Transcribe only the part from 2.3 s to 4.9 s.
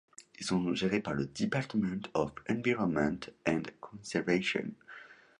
Environment and Conservation.